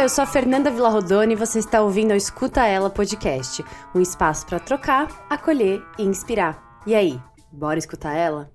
[0.00, 3.62] Eu sou a Fernanda Villarrodone e você está ouvindo o Escuta Ela Podcast,
[3.94, 6.80] um espaço para trocar, acolher e inspirar.
[6.86, 7.20] E aí,
[7.52, 8.50] bora escutar ela?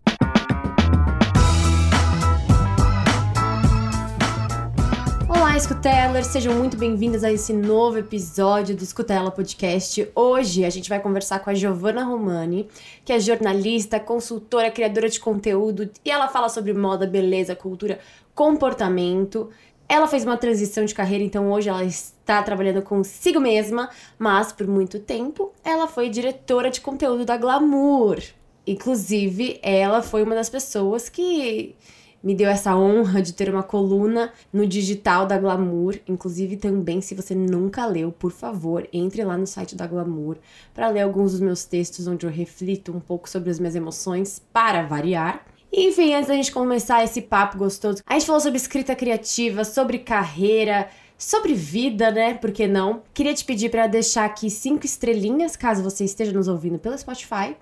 [5.29, 6.25] Olá, Escutelers!
[6.25, 10.09] Sejam muito bem-vindos a esse novo episódio do Escutela Podcast.
[10.15, 12.67] Hoje a gente vai conversar com a Giovanna Romani,
[13.05, 17.99] que é jornalista, consultora, criadora de conteúdo e ela fala sobre moda, beleza, cultura,
[18.33, 19.51] comportamento.
[19.87, 24.67] Ela fez uma transição de carreira, então hoje ela está trabalhando consigo mesma, mas por
[24.67, 28.19] muito tempo ela foi diretora de conteúdo da Glamour.
[28.65, 31.75] Inclusive, ela foi uma das pessoas que
[32.23, 35.99] me deu essa honra de ter uma coluna no digital da Glamour.
[36.07, 40.37] Inclusive, também, se você nunca leu, por favor, entre lá no site da Glamour
[40.73, 44.41] para ler alguns dos meus textos onde eu reflito um pouco sobre as minhas emoções,
[44.51, 45.45] para variar.
[45.77, 49.99] Enfim, antes da gente começar esse papo gostoso, a gente falou sobre escrita criativa, sobre
[49.99, 52.33] carreira, sobre vida, né?
[52.33, 53.03] Por que não?
[53.13, 57.57] Queria te pedir para deixar aqui cinco estrelinhas, caso você esteja nos ouvindo pelo Spotify.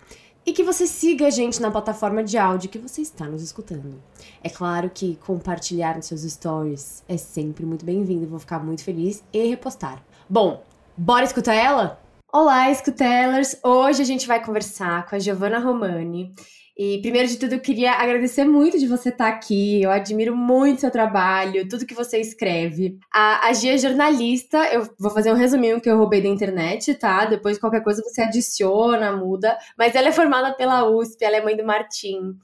[0.46, 4.00] E que você siga a gente na plataforma de áudio que você está nos escutando.
[4.44, 9.24] É claro que compartilhar nos seus stories é sempre muito bem-vindo, vou ficar muito feliz
[9.34, 10.04] e repostar.
[10.30, 10.62] Bom,
[10.96, 12.00] bora escutar ela?
[12.32, 13.58] Olá, escutelers!
[13.64, 16.32] Hoje a gente vai conversar com a Giovanna Romani.
[16.76, 19.84] E primeiro de tudo, eu queria agradecer muito de você estar aqui.
[19.84, 22.98] Eu admiro muito seu trabalho, tudo que você escreve.
[23.14, 26.96] A, a Gia é jornalista, eu vou fazer um resuminho que eu roubei da internet,
[26.96, 27.26] tá?
[27.26, 29.56] Depois qualquer coisa você adiciona, muda.
[29.78, 32.36] Mas ela é formada pela USP, ela é mãe do Martim.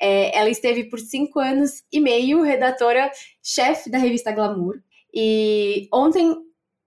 [0.00, 4.74] É, ela esteve por cinco anos e meio redatora-chefe da revista Glamour.
[5.14, 6.34] E ontem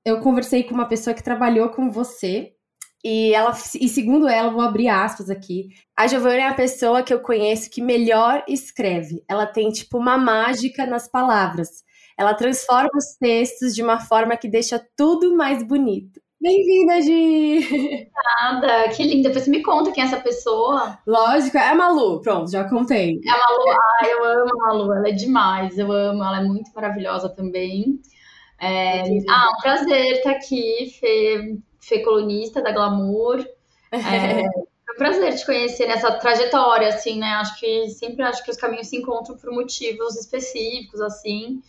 [0.03, 2.53] eu conversei com uma pessoa que trabalhou com você
[3.03, 5.69] e ela, e segundo ela, vou abrir aspas aqui.
[5.95, 9.23] A Giovanna é a pessoa que eu conheço que melhor escreve.
[9.28, 11.83] Ela tem tipo uma mágica nas palavras.
[12.17, 16.20] Ela transforma os textos de uma forma que deixa tudo mais bonito.
[16.42, 18.10] Bem-vinda, Gi!
[18.42, 19.30] Nada, que linda.
[19.30, 20.98] Depois você me conta quem é essa pessoa.
[21.08, 22.21] Lógico, é a Malu.
[22.21, 23.21] Pronto, já contei.
[23.26, 23.70] É a Malu.
[23.71, 24.93] Ah, eu amo a Malu.
[24.93, 25.77] Ela é demais.
[25.77, 26.21] Eu amo.
[26.23, 28.02] Ela é muito maravilhosa também.
[28.60, 29.04] É...
[29.30, 33.45] Ah, um prazer estar aqui, Fê Fê colunista da Glamour.
[33.92, 33.98] É,
[34.42, 37.28] é um prazer te conhecer nessa trajetória, assim, né?
[37.34, 41.62] Acho que sempre acho que os caminhos se encontram por motivos específicos, assim.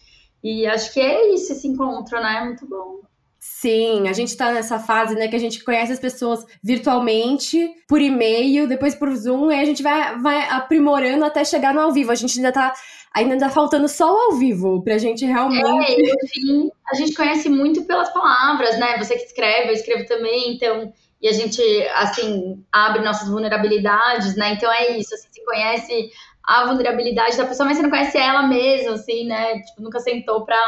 [0.43, 2.41] E acho que é isso, esse encontro, né?
[2.45, 3.01] Muito bom.
[3.43, 7.99] Sim, a gente tá nessa fase, né, que a gente conhece as pessoas virtualmente, por
[7.99, 12.13] e-mail, depois por Zoom, e a gente vai, vai aprimorando até chegar no ao vivo.
[12.13, 12.75] A gente ainda tá
[13.15, 15.65] ainda tá faltando só o ao vivo pra gente realmente.
[15.67, 18.99] É, enfim, a gente conhece muito pelas palavras, né?
[18.99, 20.93] Você que escreve, eu escrevo também, então.
[21.23, 21.61] E a gente,
[21.95, 24.53] assim, abre nossas vulnerabilidades, né?
[24.53, 26.11] Então é isso, assim, você conhece
[26.45, 29.61] a vulnerabilidade da pessoa, mas você não conhece ela mesmo, assim, né?
[29.61, 30.59] Tipo, nunca sentou pra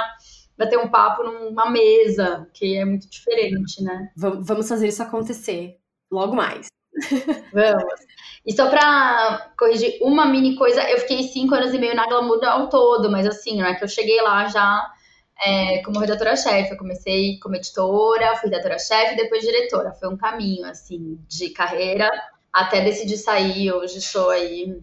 [0.56, 4.10] bater um papo numa mesa, que é muito diferente, né?
[4.16, 5.76] Vamos fazer isso acontecer
[6.10, 6.66] logo mais.
[7.52, 8.00] Vamos.
[8.44, 12.44] E só pra corrigir uma mini coisa, eu fiquei cinco anos e meio na Glamour
[12.44, 14.92] ao todo, mas assim, não é que eu cheguei lá já
[15.44, 16.72] é, como redatora-chefe.
[16.72, 19.92] Eu comecei como editora, fui redatora-chefe, depois diretora.
[19.92, 22.10] Foi um caminho, assim, de carreira
[22.52, 23.72] até decidir sair.
[23.72, 24.80] Hoje sou aí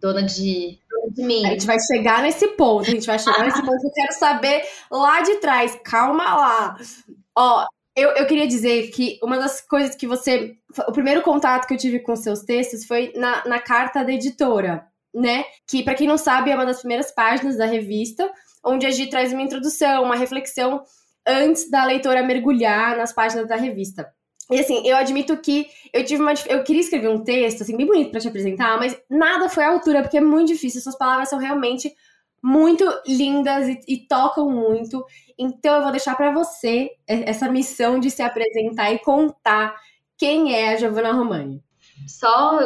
[0.00, 0.80] dona de,
[1.12, 1.46] de mim.
[1.46, 3.84] A gente vai chegar nesse ponto, a gente vai chegar nesse ponto.
[3.84, 5.78] Eu quero saber lá de trás.
[5.84, 6.76] Calma lá.
[7.36, 10.56] Ó, eu, eu queria dizer que uma das coisas que você.
[10.88, 14.86] O primeiro contato que eu tive com seus textos foi na, na carta da editora,
[15.14, 15.44] né?
[15.68, 18.30] Que, para quem não sabe, é uma das primeiras páginas da revista,
[18.64, 20.82] onde a Gi traz uma introdução, uma reflexão
[21.26, 24.10] antes da leitora mergulhar nas páginas da revista.
[24.52, 26.34] E assim, eu admito que eu tive uma.
[26.48, 29.70] Eu queria escrever um texto, assim, bem bonito para te apresentar, mas nada foi à
[29.70, 30.80] altura, porque é muito difícil.
[30.80, 31.92] Suas palavras são realmente
[32.42, 35.04] muito lindas e, e tocam muito.
[35.38, 39.74] Então eu vou deixar para você essa missão de se apresentar e contar
[40.18, 41.62] quem é a Giovanna Romani.
[42.06, 42.58] Só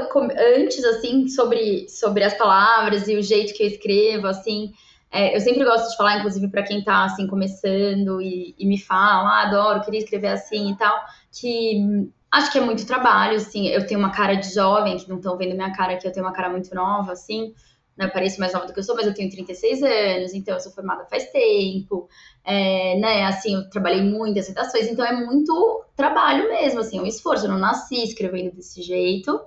[0.58, 4.72] antes, assim, sobre, sobre as palavras e o jeito que eu escrevo, assim,
[5.10, 8.78] é, eu sempre gosto de falar, inclusive, para quem está assim, começando e, e, me
[8.78, 10.94] fala, ah, adoro, queria escrever assim e tal,
[11.40, 15.16] que acho que é muito trabalho, assim, eu tenho uma cara de jovem, que não
[15.16, 17.54] estão vendo minha cara aqui, eu tenho uma cara muito nova, assim,
[17.96, 20.60] né, pareço mais nova do que eu sou, mas eu tenho 36 anos, então eu
[20.60, 22.08] sou formada faz tempo,
[22.44, 27.46] é, né, assim, eu trabalhei muitas redações, então é muito trabalho mesmo, assim, um esforço,
[27.46, 29.40] eu não nasci escrevendo desse jeito,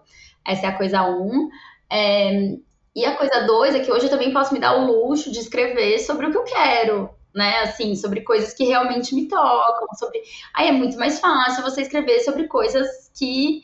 [0.45, 1.49] essa é a coisa um,
[1.91, 2.55] é,
[2.95, 5.39] e a coisa dois é que hoje eu também posso me dar o luxo de
[5.39, 10.21] escrever sobre o que eu quero, né, assim, sobre coisas que realmente me tocam, sobre,
[10.53, 13.63] aí é muito mais fácil você escrever sobre coisas que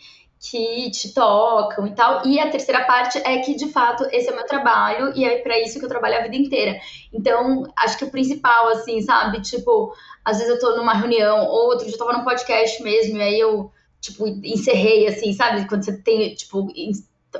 [0.50, 2.26] que te tocam e tal.
[2.26, 5.40] E a terceira parte é que, de fato, esse é o meu trabalho e é
[5.40, 6.80] para isso que eu trabalho a vida inteira.
[7.12, 9.42] Então, acho que o principal, assim, sabe?
[9.42, 13.18] Tipo, às vezes eu tô numa reunião, ou outro dia eu tava num podcast mesmo,
[13.18, 15.68] e aí eu, tipo, encerrei, assim, sabe?
[15.68, 16.68] Quando você tem, tipo,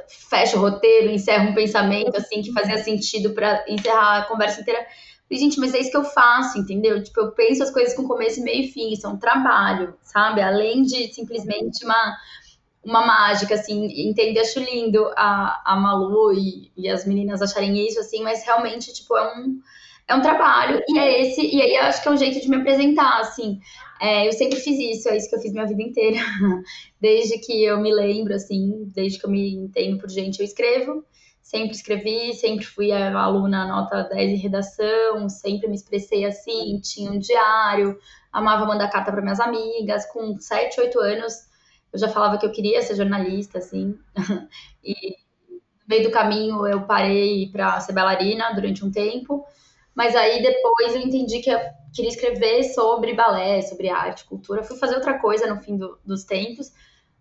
[0.08, 4.86] fecha o roteiro, encerra um pensamento, assim, que fazia sentido para encerrar a conversa inteira.
[5.30, 7.04] E, gente, mas é isso que eu faço, entendeu?
[7.04, 10.42] Tipo, eu penso as coisas com começo, meio e fim, isso é um trabalho, sabe?
[10.42, 12.16] Além de simplesmente uma
[12.86, 18.00] uma mágica, assim, entender, acho lindo a, a Malu e, e as meninas acharem isso,
[18.00, 19.60] assim, mas realmente, tipo, é um,
[20.08, 22.58] é um trabalho, e é esse, e aí acho que é um jeito de me
[22.58, 23.60] apresentar, assim,
[24.00, 26.20] é, eu sempre fiz isso, é isso que eu fiz minha vida inteira,
[27.02, 31.04] desde que eu me lembro, assim, desde que eu me entendo por gente, eu escrevo,
[31.46, 37.12] sempre escrevi, sempre fui a aluna nota 10 em redação, sempre me expressei assim, tinha
[37.12, 38.00] um diário,
[38.34, 41.48] amava mandar carta para minhas amigas, com 7, 8 anos,
[41.94, 43.96] eu já falava que eu queria ser jornalista, assim.
[44.84, 44.96] e
[45.52, 49.46] no meio do caminho eu parei para ser bailarina durante um tempo.
[49.94, 51.60] Mas aí depois eu entendi que eu
[51.94, 54.64] queria escrever sobre balé, sobre arte, cultura.
[54.64, 56.74] fui fazer outra coisa no fim do, dos tempos.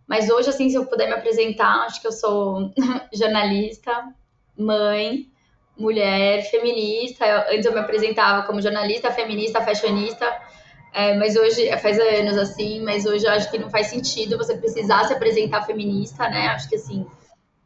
[0.06, 2.70] Mas hoje, assim, se eu puder me apresentar, acho que eu sou
[3.12, 4.12] jornalista,
[4.56, 5.26] mãe,
[5.76, 7.26] mulher, feminista.
[7.26, 10.26] Eu, antes eu me apresentava como jornalista, feminista, fashionista
[10.94, 14.56] é, mas hoje, faz anos assim, mas hoje eu acho que não faz sentido você
[14.56, 16.46] precisar se apresentar feminista, né?
[16.46, 17.04] Acho que assim,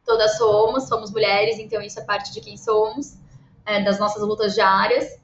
[0.03, 3.19] todas somos, somos mulheres, então isso é parte de quem somos,
[3.67, 5.19] é, das nossas lutas diárias.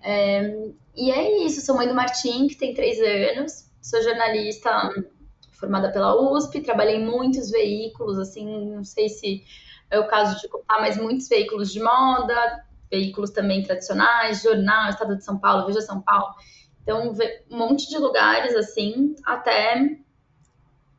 [0.00, 4.70] É, e é isso, sou mãe do Martim, que tem três anos, sou jornalista
[5.58, 9.44] formada pela USP, trabalhei em muitos veículos, assim, não sei se
[9.90, 15.16] é o caso de contar, mas muitos veículos de moda, veículos também tradicionais, jornal, Estado
[15.16, 16.34] de São Paulo, Veja São Paulo.
[16.82, 17.12] Então,
[17.50, 19.98] um monte de lugares assim, até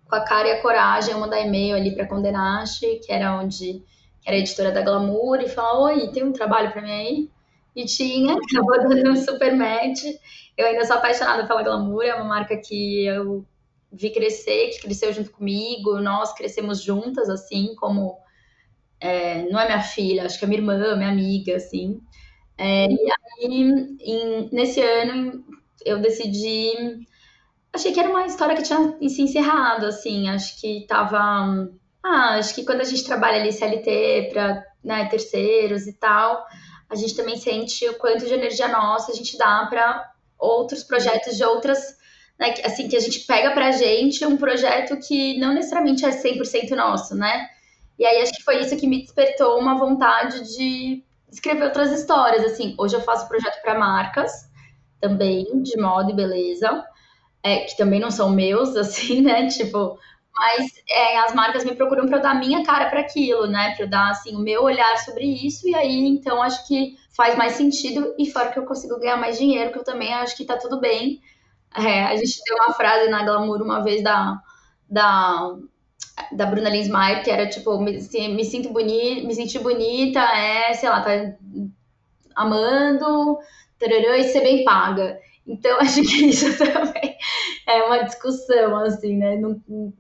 [0.08, 3.84] com a cara e a coragem, eu mandar e-mail ali para Condenaste, que era onde
[4.22, 7.30] que era editora da Glamour, e falar: Oi, tem um trabalho para mim aí?
[7.76, 10.04] E tinha, acabou dando um super match.
[10.58, 13.46] Eu ainda sou apaixonada pela Glamour, é uma marca que eu
[13.92, 18.18] vi crescer, que cresceu junto comigo, nós crescemos juntas, assim, como.
[19.00, 22.02] É, não é minha filha, acho que é minha irmã, minha amiga, assim.
[22.58, 25.44] É, e aí, em, nesse ano,
[25.86, 27.08] eu decidi.
[27.72, 30.28] Achei que era uma história que tinha se encerrado, assim.
[30.30, 31.70] Acho que tava.
[32.04, 36.46] Ah, acho que quando a gente trabalha ali CLT para né, terceiros e tal,
[36.90, 41.38] a gente também sente o quanto de energia nossa a gente dá para outros projetos
[41.38, 41.99] de outras.
[42.40, 46.70] Né, assim, que a gente pega pra gente um projeto que não necessariamente é 100%
[46.76, 47.50] nosso, né?
[47.98, 52.46] E aí acho que foi isso que me despertou uma vontade de escrever outras histórias,
[52.46, 52.76] assim.
[52.78, 54.32] Hoje eu faço projeto para marcas,
[55.02, 56.86] também de moda e beleza,
[57.44, 59.48] é, que também não são meus, assim, né?
[59.48, 60.00] Tipo,
[60.34, 63.76] mas é, as marcas me procuram para eu dar minha cara para aquilo, né?
[63.76, 67.36] Para eu dar assim o meu olhar sobre isso e aí então acho que faz
[67.36, 70.46] mais sentido e fora que eu consigo ganhar mais dinheiro, que eu também acho que
[70.46, 71.22] tá tudo bem.
[71.76, 74.42] É, a gente tem uma frase na Glamour uma vez da
[74.90, 75.56] da
[76.34, 80.90] da Bruna Linsmeyer, que era tipo, me, me sinto bonita, me senti bonita, é, sei
[80.90, 81.12] lá, tá
[82.36, 83.38] amando,
[83.80, 85.20] tarará, e ser bem paga.
[85.46, 87.18] Então, acho que isso também
[87.68, 89.40] é uma discussão, assim, né?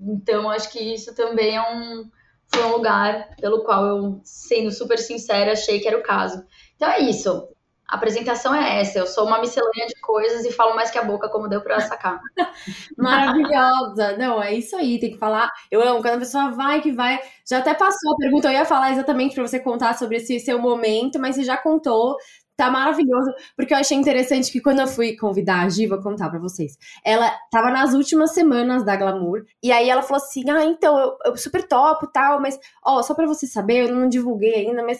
[0.01, 2.09] Então, acho que isso também é um,
[2.47, 6.43] foi um lugar pelo qual eu, sendo super sincera, achei que era o caso.
[6.75, 7.47] Então, é isso.
[7.89, 8.99] A apresentação é essa.
[8.99, 11.79] Eu sou uma miscelânea de coisas e falo mais que a boca, como deu pra
[11.79, 12.19] sacar.
[12.97, 14.15] Maravilhosa.
[14.17, 14.99] Não, é isso aí.
[14.99, 15.49] Tem que falar.
[15.71, 17.19] Eu amo quando a pessoa vai que vai.
[17.49, 18.47] Já até passou a pergunta.
[18.47, 22.15] Eu ia falar exatamente para você contar sobre esse seu momento, mas você já contou
[22.59, 26.29] tá maravilhoso, porque eu achei interessante que quando eu fui convidar a Gi, vou contar
[26.29, 30.65] pra vocês, ela tava nas últimas semanas da Glamour, e aí ela falou assim, ah,
[30.65, 34.55] então, eu, eu super topo tal, mas, ó, só pra você saber, eu não divulguei
[34.55, 34.99] ainda, mas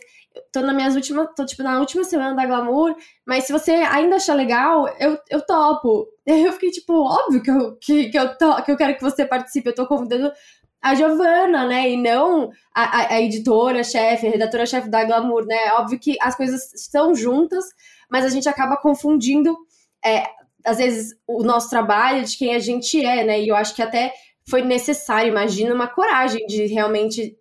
[0.54, 4.16] tô na minhas últimas, tô tipo na última semana da Glamour, mas se você ainda
[4.16, 6.08] achar legal, eu, eu topo.
[6.26, 8.96] E aí eu fiquei tipo, óbvio que eu, que, que, eu to, que eu quero
[8.96, 10.32] que você participe, eu tô convidando
[10.82, 11.90] a Giovana, né?
[11.90, 15.56] E não a, a, a editora-chefe, a redatora-chefe da Glamour, né?
[15.68, 17.66] É óbvio que as coisas estão juntas,
[18.10, 19.58] mas a gente acaba confundindo,
[20.04, 20.24] é,
[20.66, 23.42] às vezes, o nosso trabalho de quem a gente é, né?
[23.42, 24.14] E eu acho que até
[24.50, 27.38] foi necessário, imagina, uma coragem de realmente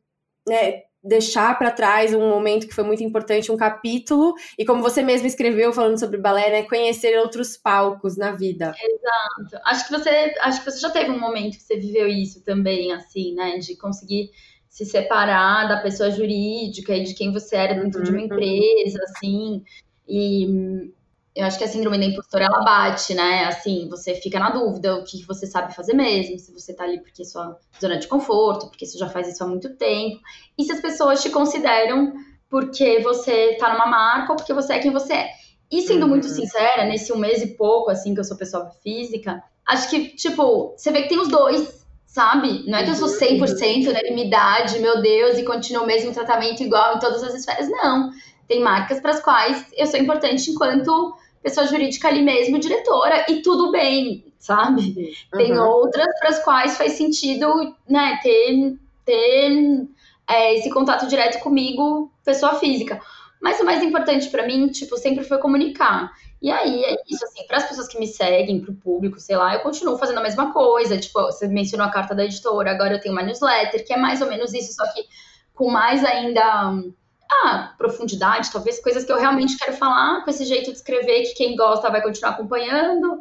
[0.47, 5.03] né, deixar para trás um momento que foi muito importante, um capítulo, e como você
[5.03, 8.75] mesmo escreveu falando sobre balé, né, conhecer outros palcos na vida.
[8.79, 9.63] Exato.
[9.65, 12.93] Acho que você, acho que você já teve um momento que você viveu isso também,
[12.93, 14.31] assim, né, de conseguir
[14.69, 18.05] se separar da pessoa jurídica e de quem você era dentro uhum.
[18.05, 18.27] de uma uhum.
[18.27, 19.65] empresa, assim,
[20.07, 20.93] e
[21.35, 23.45] eu acho que a síndrome da impostora ela bate, né?
[23.45, 27.01] Assim, você fica na dúvida o que você sabe fazer mesmo, se você tá ali
[27.01, 30.21] porque é sua zona de conforto, porque você já faz isso há muito tempo,
[30.57, 32.13] e se as pessoas te consideram
[32.51, 35.31] porque você tá numa marca ou porque você é quem você é.
[35.71, 36.09] E sendo uhum.
[36.09, 40.09] muito sincera, nesse um mês e pouco, assim, que eu sou pessoa física, acho que,
[40.17, 42.65] tipo, você vê que tem os dois, sabe?
[42.67, 43.91] Não é que eu sou 100% uhum.
[43.91, 47.69] unanimidade, meu Deus, e continuo o mesmo tratamento igual em todas as esferas.
[47.69, 48.11] Não.
[48.49, 53.43] Tem marcas para as quais eu sou importante enquanto pessoa jurídica ali mesmo, diretora, e
[53.43, 55.15] tudo bem, sabe?
[55.33, 55.39] Uhum.
[55.39, 59.87] Tem outras para as quais faz sentido, né, ter, ter
[60.29, 63.01] é, esse contato direto comigo, pessoa física.
[63.41, 66.13] Mas o mais importante para mim, tipo, sempre foi comunicar.
[66.43, 69.37] E aí, é isso, assim, para as pessoas que me seguem, para o público, sei
[69.37, 70.99] lá, eu continuo fazendo a mesma coisa.
[70.99, 74.21] Tipo, você mencionou a carta da editora, agora eu tenho uma newsletter, que é mais
[74.21, 75.05] ou menos isso, só que
[75.55, 76.73] com mais ainda
[77.31, 81.35] ah, profundidade, talvez coisas que eu realmente quero falar, com esse jeito de escrever que
[81.35, 83.21] quem gosta vai continuar acompanhando.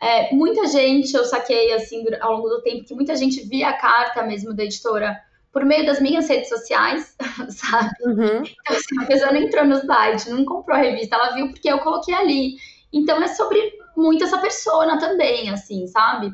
[0.00, 3.72] É, muita gente, eu saquei assim ao longo do tempo, que muita gente via a
[3.76, 5.20] carta mesmo da editora
[5.52, 7.16] por meio das minhas redes sociais,
[7.50, 7.90] sabe?
[8.04, 8.42] Uhum.
[8.42, 11.70] Então, assim, a pessoa não entrou no site, não comprou a revista, ela viu porque
[11.70, 12.56] eu coloquei ali.
[12.92, 16.32] Então, é sobre muito essa persona também, assim, sabe?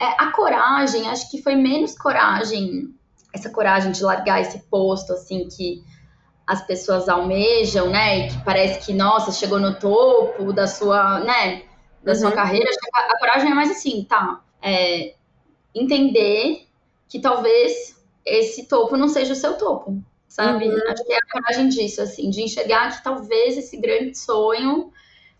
[0.00, 2.94] É, a coragem, acho que foi menos coragem,
[3.32, 5.82] essa coragem de largar esse posto, assim, que
[6.46, 8.18] as pessoas almejam, né?
[8.18, 11.62] E que parece que, nossa, chegou no topo da sua, né?
[12.02, 12.18] Da uhum.
[12.18, 12.70] sua carreira.
[12.94, 14.42] A, a, coragem é mais assim, tá?
[14.60, 15.14] É,
[15.74, 16.66] entender
[17.08, 20.68] que talvez esse topo não seja o seu topo, sabe?
[20.68, 20.78] Uhum.
[20.88, 24.92] Acho que é a coragem disso, assim, de enxergar que talvez esse grande sonho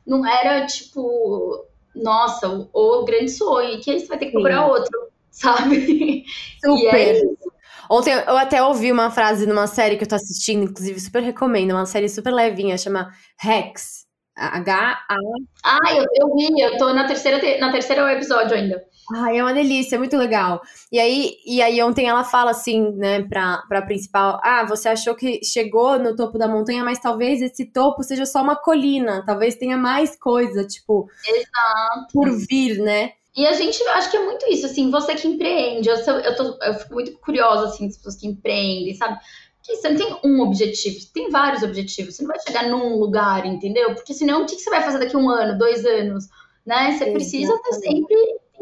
[0.06, 4.66] não era tipo, nossa, o, o grande sonho, que aí você vai ter que procurar
[4.66, 6.24] outro, sabe?
[6.64, 6.82] Super.
[6.82, 7.43] E é isso.
[7.90, 11.72] Ontem eu até ouvi uma frase numa série que eu tô assistindo, inclusive super recomendo,
[11.72, 14.04] uma série super levinha, chama Rex.
[14.36, 15.16] H-A.
[15.64, 18.82] Ah, eu, eu vi, eu tô na terceira, na terceira episódio ainda.
[19.16, 20.60] Ai, é uma delícia, é muito legal.
[20.90, 25.14] E aí, e aí ontem ela fala assim, né, pra, pra principal, ah, você achou
[25.14, 29.56] que chegou no topo da montanha, mas talvez esse topo seja só uma colina, talvez
[29.56, 32.12] tenha mais coisa, tipo, Exato.
[32.12, 33.12] por vir, né?
[33.36, 36.36] E a gente, acho que é muito isso, assim, você que empreende, eu, sou, eu,
[36.36, 39.18] tô, eu fico muito curiosa, assim, das pessoas que empreendem, sabe?
[39.56, 43.44] Porque você não tem um objetivo, tem vários objetivos, você não vai chegar num lugar,
[43.44, 43.94] entendeu?
[43.94, 46.28] Porque senão, o que, você vai fazer daqui a um ano, dois anos,
[46.64, 46.92] né?
[46.92, 48.14] Você precisa estar sempre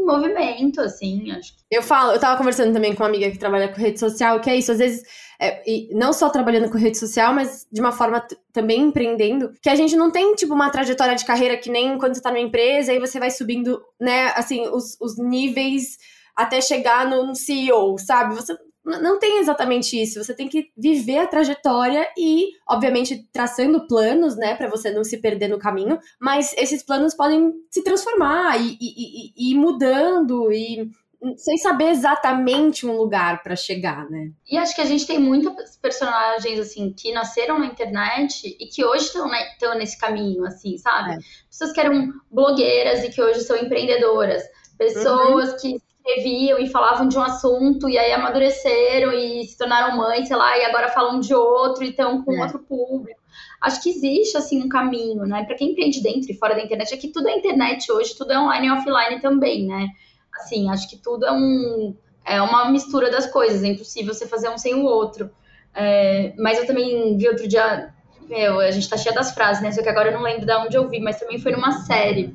[0.04, 1.52] movimento, assim, acho.
[1.70, 4.50] Eu falo, eu tava conversando também com uma amiga que trabalha com rede social, que
[4.50, 5.02] é isso, às vezes
[5.40, 9.74] é, não só trabalhando com rede social, mas de uma forma também empreendendo, que a
[9.74, 12.92] gente não tem, tipo, uma trajetória de carreira que nem quando você tá numa empresa,
[12.92, 15.98] aí você vai subindo, né, assim, os, os níveis
[16.36, 18.34] até chegar no CEO, sabe?
[18.34, 20.22] Você não tem exatamente isso.
[20.22, 25.18] Você tem que viver a trajetória e, obviamente, traçando planos, né, para você não se
[25.18, 25.98] perder no caminho.
[26.20, 30.90] Mas esses planos podem se transformar e, e, e, e ir mudando e
[31.36, 34.32] sem saber exatamente um lugar para chegar, né?
[34.50, 38.84] E acho que a gente tem muitos personagens assim que nasceram na internet e que
[38.84, 39.38] hoje estão né,
[39.76, 41.14] nesse caminho, assim, sabe?
[41.14, 41.18] É.
[41.48, 44.42] Pessoas que eram blogueiras e que hoje são empreendedoras,
[44.76, 45.56] pessoas uhum.
[45.58, 50.36] que escreviam e falavam de um assunto e aí amadureceram e se tornaram mães, sei
[50.36, 52.42] lá, e agora falam de outro e estão com é.
[52.42, 53.20] outro público.
[53.60, 55.44] Acho que existe assim um caminho, né?
[55.44, 58.32] Para quem empreende dentro e fora da internet, é que tudo é internet hoje, tudo
[58.32, 59.88] é online e offline também, né?
[60.34, 61.94] Assim, acho que tudo é um
[62.24, 65.30] é uma mistura das coisas, é impossível você fazer um sem o outro.
[65.74, 67.92] É, mas eu também vi outro dia,
[68.28, 69.72] meu, a gente tá cheia das frases, né?
[69.72, 72.34] Só que agora eu não lembro de onde eu vi, mas também foi numa série,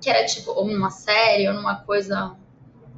[0.00, 2.36] que era tipo, ou numa série, ou numa coisa.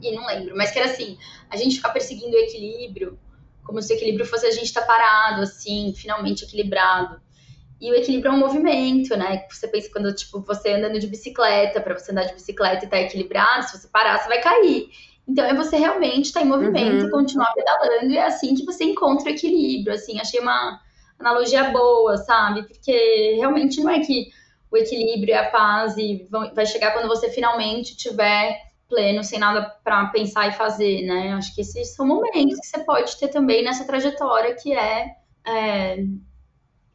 [0.04, 1.16] E não lembro, mas que era assim,
[1.49, 3.18] a gente ficar perseguindo o equilíbrio,
[3.64, 7.20] como se o equilíbrio fosse a gente estar tá parado, assim, finalmente equilibrado.
[7.80, 9.46] E o equilíbrio é um movimento, né?
[9.50, 12.99] Você pensa quando, tipo, você andando de bicicleta, para você andar de bicicleta e estar
[12.99, 14.90] tá equilibrado, se você parar, você vai cair.
[15.26, 17.11] Então, é você realmente estar tá em movimento uhum.
[17.11, 20.80] continuar pedalando, e é assim que você encontra o equilíbrio, assim, achei uma
[21.18, 22.62] analogia boa, sabe?
[22.64, 24.28] Porque realmente não é que
[24.70, 28.61] o equilíbrio e a paz e vai chegar quando você finalmente tiver
[28.94, 31.32] pleno, sem nada para pensar e fazer, né?
[31.32, 36.04] Acho que esses são momentos que você pode ter também nessa trajetória que é, é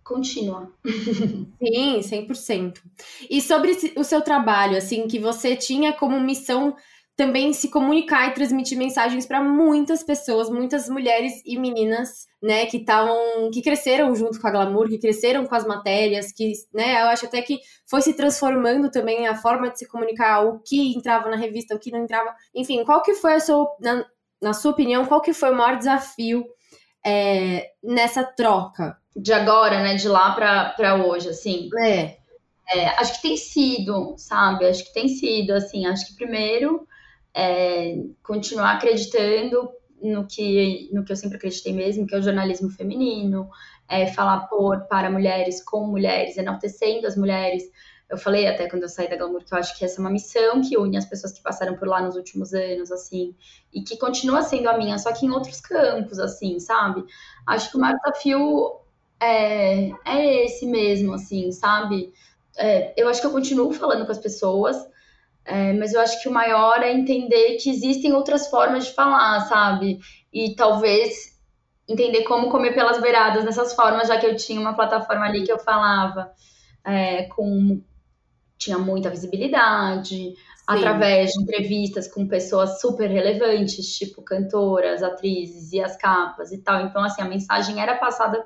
[0.04, 0.72] contínua.
[1.62, 2.82] Sim, 100%.
[3.30, 6.76] E sobre o seu trabalho, assim, que você tinha como missão
[7.20, 12.78] também se comunicar e transmitir mensagens para muitas pessoas, muitas mulheres e meninas, né, que
[12.78, 17.08] estavam, que cresceram junto com a Glamour, que cresceram com as matérias, que, né, eu
[17.08, 17.60] acho até que
[17.90, 21.80] foi se transformando também a forma de se comunicar, o que entrava na revista, o
[21.80, 22.34] que não entrava.
[22.56, 24.06] Enfim, qual que foi a sua, na,
[24.42, 26.46] na sua opinião, qual que foi o maior desafio
[27.06, 28.98] é, nessa troca?
[29.14, 29.96] de agora, né?
[29.96, 31.70] De lá para hoje, assim.
[31.78, 32.18] É.
[32.72, 34.66] É, acho que tem sido, sabe?
[34.68, 36.88] Acho que tem sido, assim, acho que primeiro
[37.40, 39.70] é, continuar acreditando
[40.02, 43.50] no que, no que eu sempre acreditei mesmo, que é o jornalismo feminino,
[43.88, 47.64] é, falar por, para mulheres, com mulheres, enaltecendo as mulheres.
[48.10, 50.10] Eu falei até quando eu saí da Glamour que eu acho que essa é uma
[50.10, 53.34] missão que une as pessoas que passaram por lá nos últimos anos, assim,
[53.74, 57.06] e que continua sendo a minha, só que em outros campos, assim, sabe?
[57.48, 58.80] Acho que o maior desafio
[59.18, 62.14] é, é esse mesmo, assim, sabe?
[62.58, 64.76] É, eu acho que eu continuo falando com as pessoas,
[65.50, 69.42] é, mas eu acho que o maior é entender que existem outras formas de falar,
[69.48, 70.00] sabe?
[70.32, 71.40] E talvez
[71.88, 75.52] entender como comer pelas beiradas nessas formas, já que eu tinha uma plataforma ali que
[75.52, 76.32] eu falava
[76.86, 77.82] é, com
[78.60, 80.36] tinha muita visibilidade, Sim.
[80.68, 86.82] através de entrevistas com pessoas super relevantes, tipo cantoras, atrizes e as capas e tal.
[86.82, 88.46] Então, assim, a mensagem era passada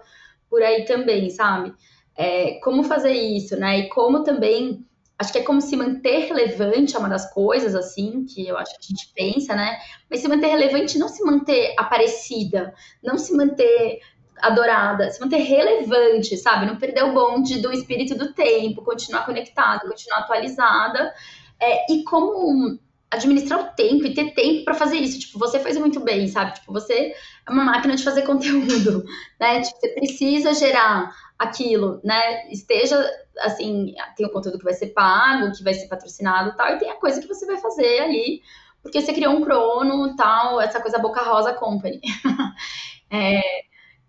[0.50, 1.74] por aí também, sabe?
[2.15, 3.79] É, como fazer isso, né?
[3.79, 8.25] E como também acho que é como se manter relevante é uma das coisas, assim,
[8.25, 9.77] que eu acho que a gente pensa, né?
[10.10, 14.00] Mas se manter relevante, não se manter aparecida, não se manter
[14.41, 16.65] adorada, se manter relevante, sabe?
[16.65, 21.13] Não perder o bonde do espírito do tempo, continuar conectada, continuar atualizada.
[21.62, 22.77] É, e como
[23.13, 25.20] administrar o tempo e ter tempo para fazer isso.
[25.20, 26.55] Tipo, você faz muito bem, sabe?
[26.55, 27.13] Tipo, você
[27.48, 29.05] é uma máquina de fazer conteúdo,
[29.39, 29.62] né?
[29.62, 32.50] Tipo, você precisa gerar aquilo, né?
[32.50, 32.97] Esteja
[33.39, 36.89] assim, tem o conteúdo que vai ser pago, que vai ser patrocinado tal, e tem
[36.89, 38.41] a coisa que você vai fazer ali,
[38.81, 42.01] porque você criou um crono, tal, essa coisa Boca Rosa Company.
[43.09, 43.41] é,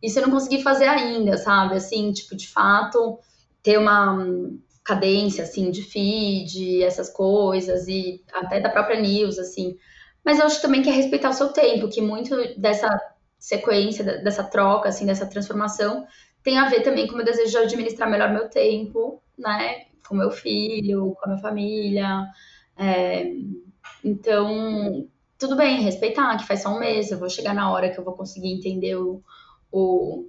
[0.03, 1.77] isso eu não consegui fazer ainda, sabe?
[1.77, 3.19] Assim, tipo, de fato,
[3.63, 4.19] ter uma
[4.85, 9.79] cadência, assim, de feed, essas coisas, e até da própria news, assim.
[10.25, 12.89] Mas eu acho também que é respeitar o seu tempo, que muito dessa
[13.39, 16.07] sequência, dessa troca, assim, dessa transformação,
[16.45, 19.87] tem a ver também com o meu desejo de administrar melhor meu tempo, né?
[20.07, 22.27] Com meu filho, com a minha família.
[22.77, 23.33] É,
[24.05, 25.09] então,
[25.39, 28.05] tudo bem, respeitar, que faz só um mês, eu vou chegar na hora que eu
[28.05, 29.23] vou conseguir entender o,
[29.73, 30.29] o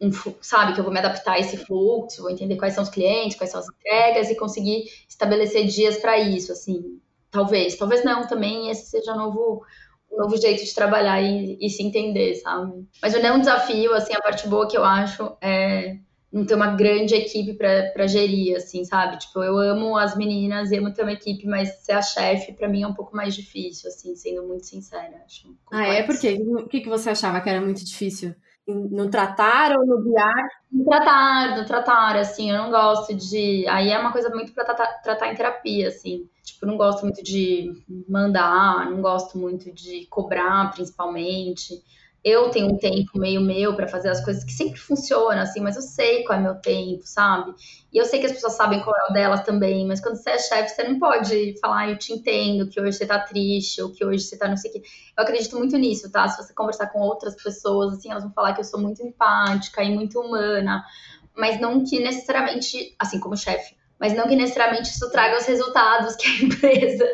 [0.00, 0.10] um,
[0.42, 3.36] sabe, que eu vou me adaptar a esse fluxo, vou entender quais são os clientes,
[3.36, 7.00] quais são as entregas e conseguir estabelecer dias para isso, assim.
[7.30, 9.64] Talvez, talvez não também, esse seja novo
[10.10, 12.86] um novo jeito de trabalhar e, e se entender, sabe?
[13.00, 15.98] Mas não é um desafio, assim, a parte boa que eu acho é
[16.30, 19.18] não ter uma grande equipe para gerir, assim, sabe?
[19.18, 22.82] Tipo, eu amo as meninas amo ter uma equipe, mas ser a chefe, para mim,
[22.82, 25.22] é um pouco mais difícil, assim, sendo muito sincera.
[25.24, 26.02] Acho ah, é?
[26.02, 26.38] Por quê?
[26.38, 28.34] O que, que você achava que era muito difícil?
[28.68, 30.48] No tratar ou no guiar?
[30.70, 33.66] No tratar, no tratar, assim, eu não gosto de.
[33.68, 36.28] Aí é uma coisa muito para tratar, tratar em terapia, assim.
[36.42, 37.72] Tipo, não gosto muito de
[38.08, 41.82] mandar, não gosto muito de cobrar, principalmente
[42.24, 45.76] eu tenho um tempo meio meu para fazer as coisas que sempre funcionam, assim, mas
[45.76, 47.54] eu sei qual é meu tempo, sabe?
[47.92, 50.30] E eu sei que as pessoas sabem qual é o delas também, mas quando você
[50.30, 53.80] é chefe, você não pode falar, ah, eu te entendo, que hoje você tá triste,
[53.80, 54.82] ou que hoje você tá não sei o quê.
[55.16, 56.28] Eu acredito muito nisso, tá?
[56.28, 59.82] Se você conversar com outras pessoas, assim, elas vão falar que eu sou muito empática
[59.82, 60.84] e muito humana,
[61.36, 66.16] mas não que necessariamente, assim, como chefe, mas não que necessariamente isso traga os resultados
[66.16, 67.06] que a empresa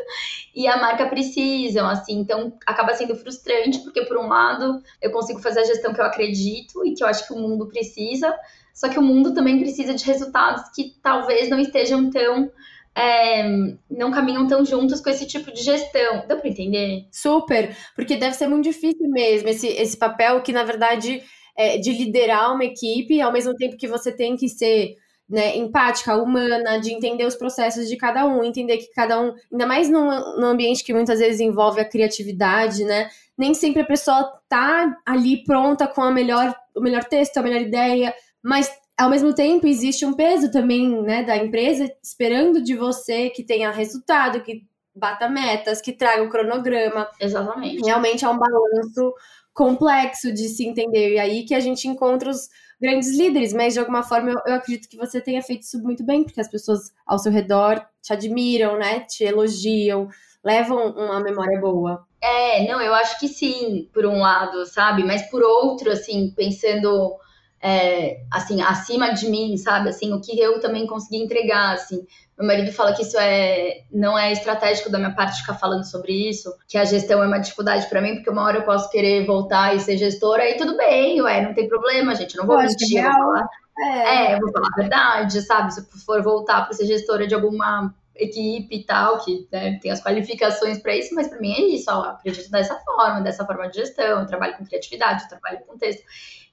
[0.55, 2.18] e a marca precisam, assim.
[2.18, 6.05] Então, acaba sendo frustrante, porque, por um lado, eu consigo fazer a gestão que eu
[6.05, 8.35] acredito e que eu acho que o mundo precisa,
[8.73, 12.51] só que o mundo também precisa de resultados que talvez não estejam tão.
[12.97, 13.42] É,
[13.90, 16.25] não caminham tão juntos com esse tipo de gestão.
[16.29, 17.09] Dá para entender?
[17.11, 21.20] Super, porque deve ser muito difícil mesmo esse, esse papel que, na verdade,
[21.57, 24.97] é de liderar uma equipe, ao mesmo tempo que você tem que ser
[25.35, 29.66] né, empática, humana, de entender os processos de cada um, entender que cada um, ainda
[29.66, 30.07] mais num,
[30.38, 33.11] num ambiente que muitas vezes envolve a criatividade, né?
[33.37, 37.61] Nem sempre a pessoa tá ali pronta com a melhor, o melhor texto, a melhor
[37.61, 43.29] ideia, mas ao mesmo tempo existe um peso também, né, da empresa esperando de você
[43.31, 47.09] que tenha resultado, que bata metas, que traga o cronograma.
[47.20, 47.85] Exatamente.
[47.85, 49.12] Realmente é um balanço
[49.55, 51.14] complexo de se entender.
[51.14, 52.49] E aí que a gente encontra os
[52.81, 56.05] grandes líderes, mas de alguma forma eu, eu, acredito que você tenha feito isso muito
[56.05, 59.01] bem, porque as pessoas ao seu redor te admiram, né?
[59.01, 60.09] Te elogiam,
[60.45, 62.05] levam uma memória boa.
[62.21, 65.05] É, não, eu acho que sim, por um lado, sabe?
[65.05, 67.17] Mas por outro, assim, pensando
[67.66, 69.88] é, assim, acima de mim, sabe?
[69.88, 72.07] Assim, o que eu também consegui entregar, assim.
[72.37, 76.12] Meu marido fala que isso é não é estratégico da minha parte ficar falando sobre
[76.12, 79.24] isso, que a gestão é uma dificuldade para mim, porque uma hora eu posso querer
[79.24, 83.03] voltar e ser gestora, e tudo bem, ué, não tem problema, gente, não vou mentir,
[83.03, 83.48] vou falar.
[83.79, 84.33] É.
[84.33, 85.72] é, eu vou falar a verdade, sabe?
[85.72, 89.90] Se eu for voltar para ser gestora de alguma equipe e tal, que né, tem
[89.90, 93.68] as qualificações para isso, mas para mim é isso, ó, acredito dessa forma, dessa forma
[93.70, 96.05] de gestão, eu trabalho com criatividade, eu trabalho com texto.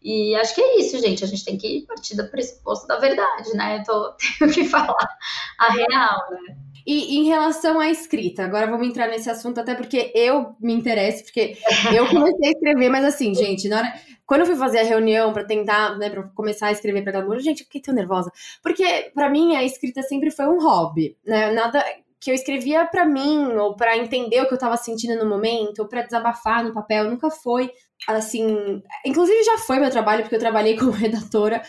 [0.02, 1.24] E acho que é isso, gente.
[1.24, 3.80] A gente tem que partir do pressuposto da verdade, né?
[3.80, 5.18] Eu tô, tenho que falar
[5.60, 6.58] a real, né?
[6.86, 11.24] E em relação à escrita, agora vamos entrar nesse assunto, até porque eu me interesso,
[11.24, 11.56] porque
[11.96, 13.94] eu comecei a escrever, mas assim, gente, na hora.
[14.26, 17.40] Quando eu fui fazer a reunião para tentar, né, pra começar a escrever para Glamour,
[17.40, 18.32] gente, eu fiquei tão nervosa.
[18.64, 21.52] Porque, para mim, a escrita sempre foi um hobby, né?
[21.52, 21.84] Nada
[22.18, 25.80] que eu escrevia para mim, ou para entender o que eu tava sentindo no momento,
[25.80, 27.72] ou para desabafar no papel, nunca foi
[28.08, 31.62] assim, inclusive já foi meu trabalho porque eu trabalhei como redatora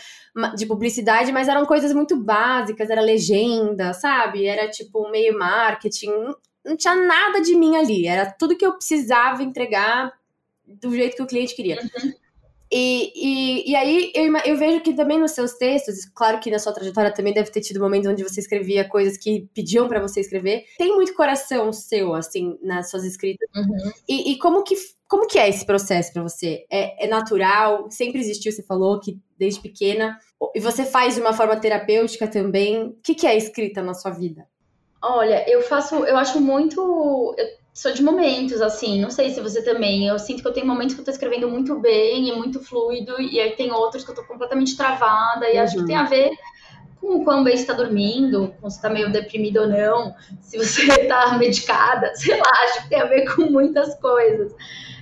[0.55, 4.45] de publicidade, mas eram coisas muito básicas, era legenda, sabe?
[4.45, 6.11] Era tipo meio marketing,
[6.65, 10.11] não tinha nada de mim ali, era tudo que eu precisava entregar
[10.65, 11.79] do jeito que o cliente queria.
[11.81, 12.13] Uhum.
[12.75, 16.57] E, e, e aí eu, eu vejo que também nos seus textos, claro que na
[16.57, 20.21] sua trajetória também deve ter tido momentos onde você escrevia coisas que pediam para você
[20.21, 20.65] escrever.
[20.75, 23.47] Tem muito coração seu, assim, nas suas escritas.
[23.55, 23.91] Uhum.
[24.09, 24.73] E, e, como, que,
[25.07, 26.65] como que é esse processo para você?
[26.67, 27.91] É, é natural?
[27.91, 30.17] Sempre existiu, você falou que desde pequena.
[30.55, 32.87] E você faz de uma forma terapêutica também.
[32.87, 34.47] O que, que é escrita na sua vida?
[34.99, 37.35] Olha, eu faço, eu acho muito.
[37.37, 40.07] Eu sou de momentos, assim, não sei se você também.
[40.07, 43.19] Eu sinto que eu tenho momentos que eu tô escrevendo muito bem e muito fluido,
[43.19, 45.63] e aí tem outros que eu tô completamente travada, e uhum.
[45.63, 46.31] acho que tem a ver
[47.01, 50.57] com o quão bem você tá dormindo, com se tá meio deprimido ou não, se
[50.57, 54.53] você tá medicada, sei lá, acho que tem a ver com muitas coisas.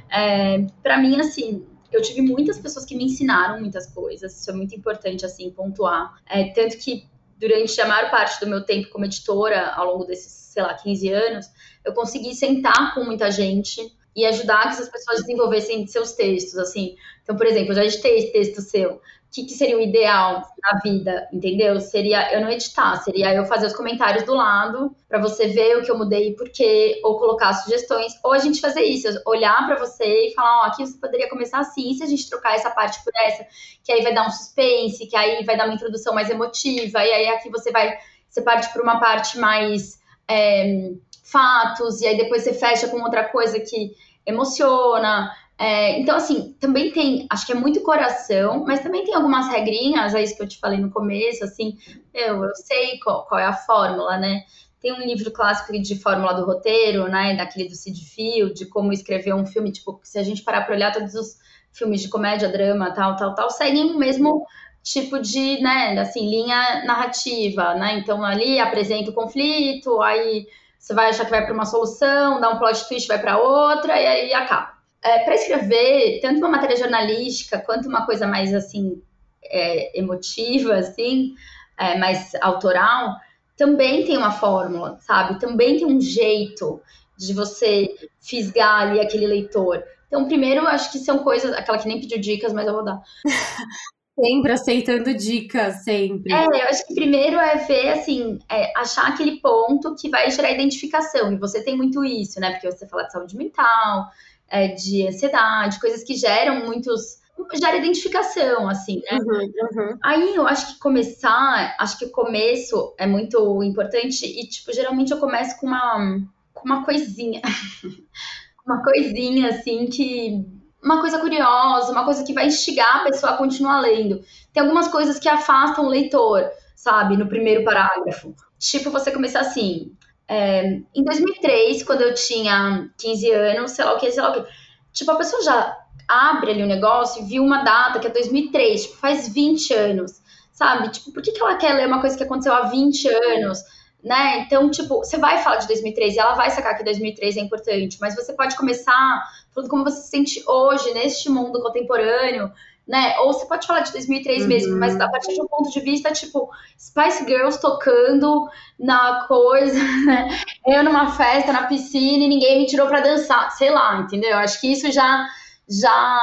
[0.10, 4.54] É, para mim, assim, eu tive muitas pessoas que me ensinaram muitas coisas, isso é
[4.54, 6.16] muito importante, assim, pontuar.
[6.28, 7.06] É, tanto que
[7.38, 11.10] durante a maior parte do meu tempo como editora, ao longo desses, sei lá, 15
[11.10, 11.46] anos,
[11.86, 13.82] eu consegui sentar com muita gente
[14.16, 16.96] e ajudar que essas pessoas desenvolvessem seus textos, assim.
[17.24, 18.96] Então, por exemplo, eu já editei texto seu.
[18.96, 21.80] O que, que, seria o ideal na vida, entendeu?
[21.80, 25.84] Seria eu não editar, seria eu fazer os comentários do lado para você ver o
[25.84, 29.66] que eu mudei e por quê, ou colocar sugestões, ou a gente fazer isso, olhar
[29.66, 32.56] para você e falar, ó, oh, aqui você poderia começar assim, se a gente trocar
[32.56, 33.48] essa parte por essa,
[33.82, 37.12] que aí vai dar um suspense, que aí vai dar uma introdução mais emotiva, e
[37.14, 37.98] aí aqui você vai,
[38.30, 40.01] você parte para uma parte mais
[40.32, 40.92] é,
[41.24, 43.94] fatos, e aí depois você fecha com outra coisa que
[44.26, 45.32] emociona.
[45.58, 50.16] É, então, assim, também tem, acho que é muito coração, mas também tem algumas regrinhas,
[50.16, 51.78] é isso que eu te falei no começo, assim,
[52.14, 54.44] eu, eu sei qual, qual é a fórmula, né?
[54.80, 57.36] Tem um livro clássico de fórmula do roteiro, né?
[57.36, 60.74] Daquele do Sid Field, de como escrever um filme, tipo, se a gente parar para
[60.74, 61.38] olhar todos os
[61.72, 64.44] filmes de comédia, drama, tal, tal, tal, seguem o mesmo
[64.84, 68.00] tipo de, né, assim, linha narrativa, né?
[68.00, 70.48] Então ali apresenta o conflito, aí
[70.80, 74.00] você vai achar que vai para uma solução, dá um plot twist, vai para outra
[74.00, 74.72] e aí acaba.
[75.04, 79.02] É, para escrever tanto uma matéria jornalística quanto uma coisa mais assim
[79.44, 81.34] é, emotiva, assim,
[81.78, 83.16] é, mais autoral,
[83.58, 85.40] também tem uma fórmula, sabe?
[85.40, 86.82] Também tem um jeito
[87.18, 89.84] de você fisgar ali aquele leitor.
[90.08, 93.00] Então, primeiro, acho que são coisas, aquela que nem pediu dicas, mas eu vou dar.
[94.14, 96.34] Sempre aceitando dicas, sempre.
[96.34, 100.52] É, eu acho que primeiro é ver, assim, é achar aquele ponto que vai gerar
[100.52, 101.32] identificação.
[101.32, 102.52] E você tem muito isso, né?
[102.52, 104.10] Porque você fala de saúde mental,
[104.50, 107.22] é, de ansiedade, coisas que geram muitos.
[107.54, 109.18] gera identificação, assim, né?
[109.18, 109.98] Uhum, uhum.
[110.04, 114.26] Aí eu acho que começar, acho que o começo é muito importante.
[114.26, 116.20] E, tipo, geralmente eu começo com uma,
[116.54, 117.42] com uma coisinha.
[118.68, 123.38] uma coisinha, assim, que uma coisa curiosa, uma coisa que vai instigar a pessoa a
[123.38, 124.22] continuar lendo.
[124.52, 128.36] Tem algumas coisas que afastam o leitor, sabe, no primeiro parágrafo.
[128.58, 129.94] Tipo, você começar assim.
[130.28, 134.34] É, em 2003, quando eu tinha 15 anos, sei lá o que, sei lá o
[134.34, 134.52] que.
[134.94, 138.10] Tipo, a pessoa já abre ali o um negócio e viu uma data que é
[138.10, 140.90] 2003, tipo, faz 20 anos, sabe?
[140.90, 143.60] Tipo, por que, que ela quer ler uma coisa que aconteceu há 20 anos?
[144.04, 144.40] Né?
[144.40, 147.98] Então, tipo, você vai falar de 2003 e ela vai sacar que 2003 é importante,
[148.02, 152.52] mas você pode começar falando como você se sente hoje, neste mundo contemporâneo,
[152.88, 153.18] né?
[153.20, 154.48] Ou você pode falar de 2003 uhum.
[154.48, 159.80] mesmo, mas a partir de um ponto de vista, tipo, Spice Girls tocando na coisa,
[160.06, 160.42] né?
[160.66, 164.38] Eu numa festa, na piscina e ninguém me tirou para dançar, sei lá, entendeu?
[164.38, 165.28] Acho que isso já,
[165.70, 166.20] já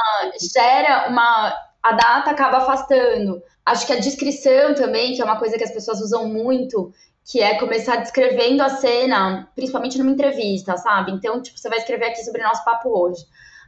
[0.53, 1.53] gera uma.
[1.81, 3.41] A data acaba afastando.
[3.65, 6.91] Acho que a descrição também, que é uma coisa que as pessoas usam muito,
[7.29, 11.11] que é começar descrevendo a cena, principalmente numa entrevista, sabe?
[11.11, 13.23] Então, tipo, você vai escrever aqui sobre o nosso papo hoje.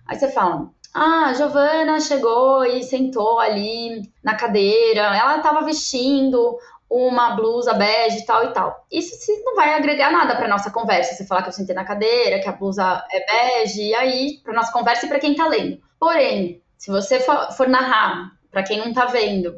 [0.07, 6.57] Aí você fala: Ah, Giovana chegou e sentou ali na cadeira, ela estava vestindo
[6.89, 8.85] uma blusa bege e tal e tal.
[8.91, 11.13] Isso não vai agregar nada para nossa conversa.
[11.13, 14.53] Você falar que eu sentei na cadeira, que a blusa é bege, e aí, para
[14.53, 15.79] nossa conversa e para quem tá lendo.
[15.99, 19.55] Porém, se você for, for narrar, para quem não tá vendo,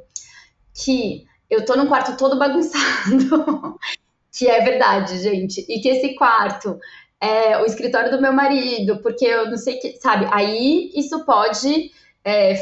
[0.76, 3.80] que eu tô num quarto todo bagunçado.
[4.34, 6.80] Que é verdade, gente, e que esse quarto
[7.22, 10.28] é o escritório do meu marido, porque eu não sei que, sabe?
[10.32, 11.91] Aí isso pode
[12.26, 12.56] é,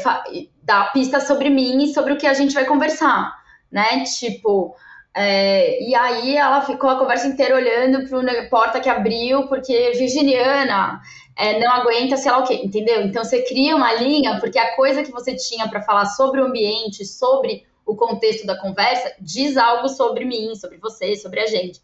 [0.62, 3.34] dar pistas sobre mim e sobre o que a gente vai conversar,
[3.70, 4.04] né?
[4.04, 4.76] Tipo,
[5.14, 9.92] é, e aí ela ficou a conversa inteira olhando para a porta que abriu, porque
[9.92, 11.00] virginiana
[11.36, 13.02] é, não aguenta, sei lá o quê, entendeu?
[13.02, 16.44] Então você cria uma linha, porque a coisa que você tinha para falar sobre o
[16.44, 21.80] ambiente, sobre o contexto da conversa, diz algo sobre mim, sobre você, sobre a gente.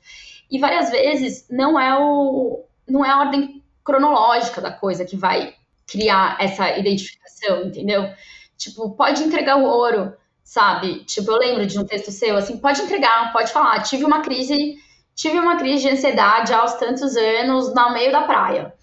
[0.50, 5.54] E várias vezes não é o não é a ordem cronológica da coisa que vai
[5.86, 8.10] criar essa identificação, entendeu?
[8.56, 11.04] Tipo, pode entregar o ouro, sabe?
[11.04, 14.76] Tipo, eu lembro de um texto seu, assim, pode entregar, pode falar, tive uma crise,
[15.14, 18.74] tive uma crise de ansiedade aos tantos anos no meio da praia,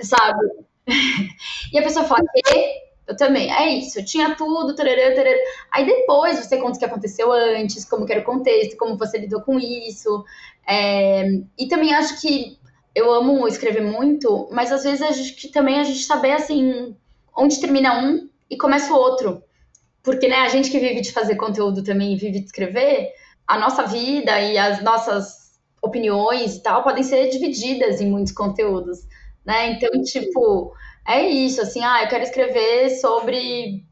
[0.00, 0.40] sabe?
[1.72, 5.36] e a pessoa fala, que eu também, é isso, eu tinha tudo, tarará, tarará.
[5.70, 9.18] aí depois você conta o que aconteceu antes, como que era o contexto, como você
[9.18, 10.24] lidou com isso,
[10.68, 11.24] é...
[11.58, 12.58] e também acho que
[12.94, 16.94] eu amo escrever muito, mas às vezes a gente também a gente saber assim
[17.36, 19.42] onde termina um e começa o outro.
[20.02, 23.12] Porque né, a gente que vive de fazer conteúdo também vive de escrever,
[23.46, 29.00] a nossa vida e as nossas opiniões e tal podem ser divididas em muitos conteúdos,
[29.44, 29.70] né?
[29.72, 30.72] Então, tipo,
[31.06, 33.86] é isso, assim, ah, eu quero escrever sobre,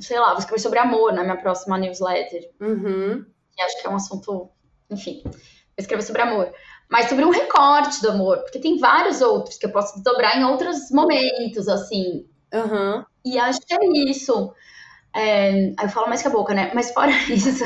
[0.00, 2.50] sei lá, vou escrever sobre amor na minha próxima newsletter.
[2.60, 3.24] Uhum.
[3.56, 4.50] E acho que é um assunto,
[4.90, 5.32] enfim, vou
[5.78, 6.52] escrever sobre amor
[6.90, 10.44] mas sobre um recorte do amor, porque tem vários outros que eu posso dobrar em
[10.44, 12.26] outros momentos, assim.
[12.52, 13.04] Uhum.
[13.24, 14.52] E acho que é isso.
[15.12, 16.70] É, aí eu falo mais que a boca, né?
[16.74, 17.64] Mas fora isso,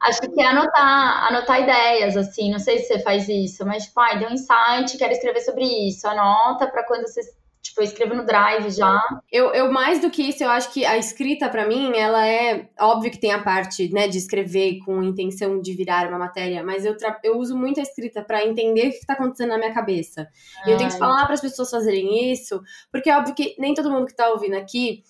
[0.00, 2.50] acho que é anotar, anotar ideias, assim.
[2.50, 5.64] Não sei se você faz isso, mas, tipo, ai, deu um insight, quero escrever sobre
[5.88, 6.06] isso.
[6.08, 7.20] Anota para quando você
[7.64, 9.00] Tipo, eu escrevo no Drive já.
[9.32, 12.68] Eu, eu mais do que isso, eu acho que a escrita, para mim, ela é.
[12.78, 16.84] Óbvio que tem a parte, né, de escrever com intenção de virar uma matéria, mas
[16.84, 20.28] eu, eu uso muito a escrita para entender o que tá acontecendo na minha cabeça.
[20.66, 22.60] E eu tento falar para as pessoas fazerem isso,
[22.92, 25.02] porque é óbvio que nem todo mundo que tá ouvindo aqui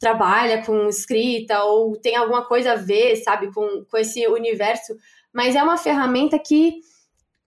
[0.00, 4.96] trabalha com escrita ou tem alguma coisa a ver, sabe, com, com esse universo,
[5.32, 6.80] mas é uma ferramenta que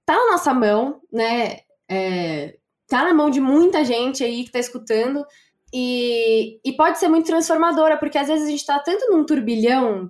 [0.06, 1.60] tá na nossa mão, né?
[1.90, 2.58] É,
[2.88, 5.26] tá na mão de muita gente aí que tá escutando.
[5.74, 10.10] E, e pode ser muito transformadora, porque às vezes a gente tá tanto num turbilhão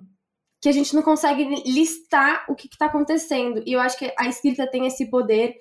[0.60, 3.62] que a gente não consegue listar o que, que tá acontecendo.
[3.66, 5.56] E eu acho que a escrita tem esse poder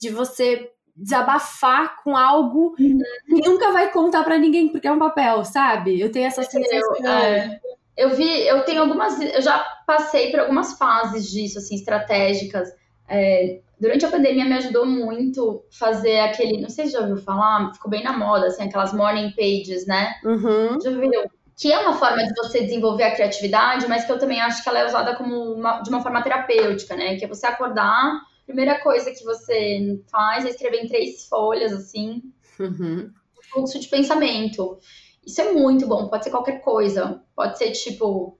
[0.00, 2.98] de você desabafar com algo uhum.
[3.26, 6.00] que nunca vai contar para ninguém, porque é um papel, sabe?
[6.00, 6.96] Eu tenho essa sensação.
[6.96, 7.60] Eu, é,
[7.96, 9.20] eu vi, eu tenho algumas.
[9.20, 12.68] Eu já passei por algumas fases disso, assim, estratégicas.
[13.08, 17.72] É, durante a pandemia me ajudou muito fazer aquele, não sei se já ouviu falar,
[17.72, 20.14] ficou bem na moda, assim, aquelas morning pages, né?
[20.24, 20.80] Uhum.
[20.80, 21.10] Já viu?
[21.56, 24.68] Que é uma forma de você desenvolver a criatividade, mas que eu também acho que
[24.68, 27.16] ela é usada como uma, de uma forma terapêutica, né?
[27.16, 32.22] Que é você acordar, primeira coisa que você faz é escrever em três folhas, assim,
[32.58, 33.10] uhum.
[33.52, 34.78] fluxo de pensamento.
[35.24, 37.22] Isso é muito bom, pode ser qualquer coisa.
[37.36, 38.38] Pode ser tipo,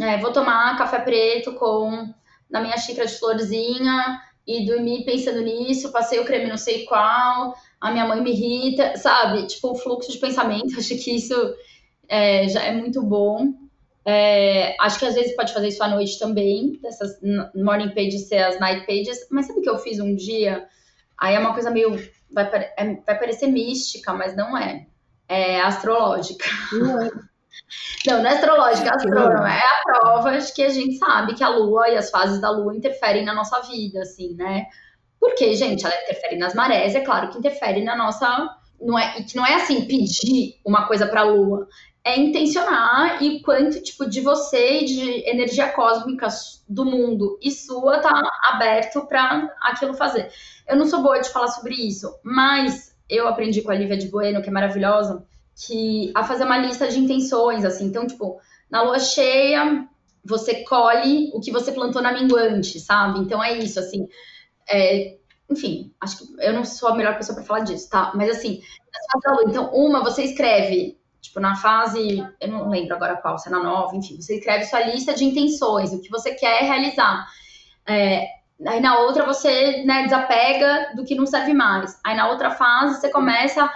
[0.00, 2.12] é, vou tomar café preto com
[2.50, 7.54] na minha xícara de florzinha e dormi pensando nisso, passei o creme não sei qual,
[7.80, 9.46] a minha mãe me irrita, sabe?
[9.46, 11.34] Tipo, o fluxo de pensamento, acho que isso
[12.08, 13.52] é, já é muito bom.
[14.04, 17.20] É, acho que às vezes pode fazer isso à noite também, dessas
[17.54, 20.66] morning pages ser as night pages, mas sabe o que eu fiz um dia?
[21.18, 21.92] Aí é uma coisa meio.
[22.32, 24.86] Vai, é, vai parecer mística, mas não é.
[25.28, 26.44] É astrológica.
[26.46, 27.29] É.
[28.06, 29.52] Não, não é astrológica, é astrônoma.
[29.52, 32.50] É a prova de que a gente sabe que a Lua e as fases da
[32.50, 34.66] Lua interferem na nossa vida, assim, né?
[35.18, 38.56] Porque, gente, ela interfere nas marés, é claro que interfere na nossa.
[38.80, 41.68] Não é, e que não é assim pedir uma coisa para a Lua,
[42.02, 46.28] é intencionar e quanto tipo de você e de energia cósmica
[46.66, 50.30] do mundo e sua tá aberto para aquilo fazer.
[50.66, 54.08] Eu não sou boa de falar sobre isso, mas eu aprendi com a Lívia de
[54.08, 57.86] Bueno, que é maravilhosa, que a fazer uma lista de intenções, assim.
[57.86, 59.86] Então, tipo, na lua cheia,
[60.24, 63.20] você colhe o que você plantou na minguante, sabe?
[63.20, 64.08] Então é isso, assim.
[64.68, 65.16] É,
[65.50, 68.12] enfim, acho que eu não sou a melhor pessoa para falar disso, tá?
[68.14, 68.62] Mas assim,
[69.46, 73.62] então, uma, você escreve, tipo, na fase, eu não lembro agora qual, se é na
[73.62, 77.26] nova, enfim, você escreve sua lista de intenções, o que você quer realizar.
[77.86, 78.26] É,
[78.66, 81.98] aí na outra você né, desapega do que não serve mais.
[82.04, 83.68] Aí na outra fase você começa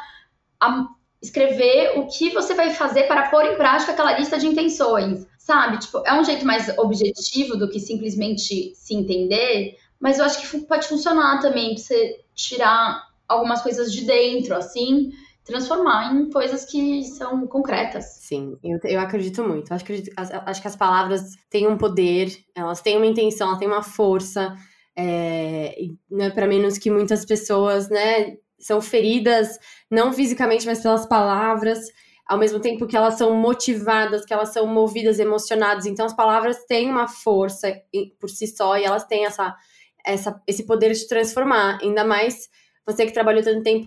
[0.61, 0.87] a
[1.25, 5.79] escrever o que você vai fazer para pôr em prática aquela lista de intenções, sabe?
[5.79, 10.61] Tipo, é um jeito mais objetivo do que simplesmente se entender, mas eu acho que
[10.67, 15.11] pode funcionar também para você tirar algumas coisas de dentro, assim,
[15.45, 18.05] transformar em coisas que são concretas.
[18.21, 19.73] Sim, eu, eu acredito muito.
[19.73, 23.69] Acho que, acho que as palavras têm um poder, elas têm uma intenção, elas têm
[23.69, 24.55] uma força.
[24.97, 25.75] É,
[26.11, 29.59] não é para menos que muitas pessoas, né, são feridas,
[29.91, 31.81] não fisicamente, mas pelas palavras,
[32.27, 35.85] ao mesmo tempo que elas são motivadas, que elas são movidas, emocionadas.
[35.85, 37.71] Então, as palavras têm uma força
[38.19, 39.55] por si só e elas têm essa,
[40.03, 41.79] essa, esse poder de transformar.
[41.83, 42.49] Ainda mais
[42.87, 43.87] você que trabalhou tanto tempo,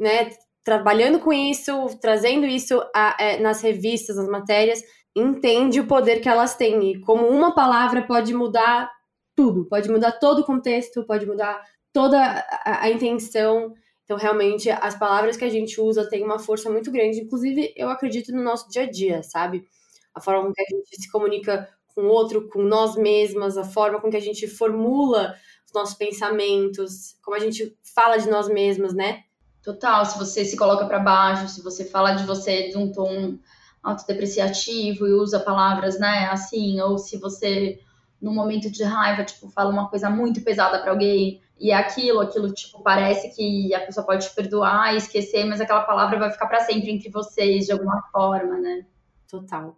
[0.00, 0.30] né,
[0.64, 4.82] trabalhando com isso, trazendo isso a, é, nas revistas, nas matérias,
[5.14, 8.90] entende o poder que elas têm e como uma palavra pode mudar
[9.36, 13.74] tudo, pode mudar todo o contexto, pode mudar toda a, a intenção.
[14.04, 17.20] Então, realmente, as palavras que a gente usa têm uma força muito grande.
[17.20, 19.66] Inclusive, eu acredito no nosso dia a dia, sabe?
[20.14, 23.64] A forma com que a gente se comunica com o outro, com nós mesmas, a
[23.64, 25.34] forma com que a gente formula
[25.66, 29.22] os nossos pensamentos, como a gente fala de nós mesmas, né?
[29.62, 33.38] Total, se você se coloca para baixo, se você fala de você de um tom
[33.82, 37.78] autodepreciativo e usa palavras, né, assim, ou se você
[38.24, 42.20] num momento de raiva, tipo, fala uma coisa muito pesada para alguém e é aquilo,
[42.20, 46.32] aquilo, tipo, parece que a pessoa pode te perdoar e esquecer, mas aquela palavra vai
[46.32, 48.86] ficar para sempre entre vocês de alguma forma, né?
[49.28, 49.76] Total.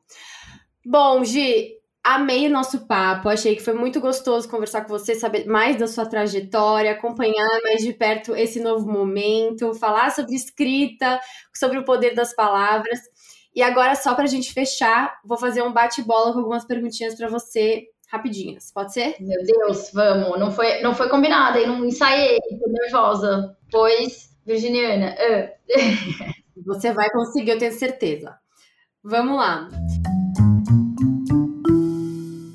[0.85, 1.73] Bom, Gi,
[2.05, 5.89] amei o nosso papo, achei que foi muito gostoso conversar com você, saber mais da
[5.89, 11.19] sua trajetória, acompanhar mais de perto esse novo momento, falar sobre escrita,
[11.53, 13.01] sobre o poder das palavras.
[13.53, 17.27] E agora, só para a gente fechar, vou fazer um bate-bola com algumas perguntinhas para
[17.27, 18.71] você, rapidinhas.
[18.73, 19.17] Pode ser?
[19.21, 20.39] Meu Deus, vamos.
[20.39, 23.57] Não foi, não foi combinado, eu não ensaiei, tô nervosa.
[23.71, 25.15] Pois, Virginiana.
[25.15, 26.37] Uh.
[26.67, 28.37] você vai conseguir, eu tenho certeza.
[29.03, 29.69] Vamos lá.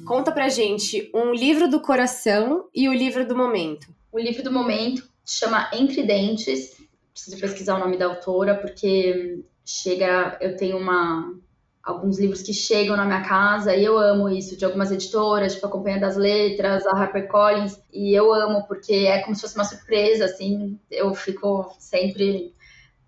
[0.05, 3.87] Conta pra gente um livro do coração e o livro do momento.
[4.11, 6.75] O livro do momento chama Entre Dentes.
[7.13, 10.37] Preciso pesquisar o nome da autora, porque chega.
[10.41, 11.33] Eu tenho uma.
[11.83, 15.65] Alguns livros que chegam na minha casa e eu amo isso, de algumas editoras, tipo
[15.65, 19.63] a Companhia das Letras, a HarperCollins, e eu amo porque é como se fosse uma
[19.63, 22.53] surpresa, assim, eu fico sempre,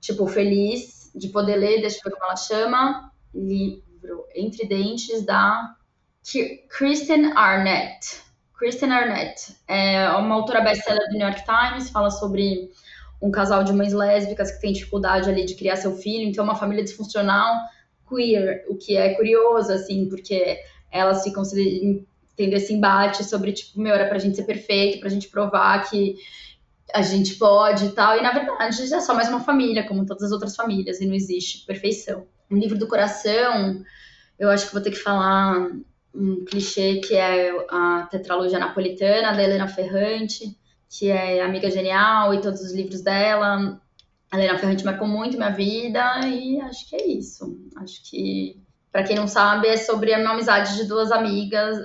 [0.01, 5.75] tipo, feliz de poder ler, deixa eu ver como ela chama, livro Entre Dentes, da
[6.69, 8.23] Kristen Arnett.
[8.57, 12.71] Kristen Arnett é uma autora best-seller do New York Times, fala sobre
[13.21, 16.47] um casal de mães lésbicas que tem dificuldade ali de criar seu filho, então é
[16.47, 17.55] uma família disfuncional
[18.07, 20.59] queer, o que é curioso, assim, porque
[20.91, 25.09] elas ficam se, tendo esse embate sobre, tipo, meu, era pra gente ser perfeito, pra
[25.09, 26.15] gente provar que
[26.93, 30.23] a gente pode e tal, e na verdade é só mais uma família, como todas
[30.23, 32.27] as outras famílias, e não existe perfeição.
[32.51, 33.83] Um livro do coração,
[34.37, 35.71] eu acho que vou ter que falar
[36.13, 40.55] um clichê que é a tetralogia napolitana da Helena Ferrante,
[40.87, 43.81] que é Amiga Genial e todos os livros dela.
[44.33, 47.55] A Helena Ferrante marcou muito minha vida e acho que é isso.
[47.75, 48.59] Acho que,
[48.91, 51.77] para quem não sabe, é sobre uma amizade de duas amigas,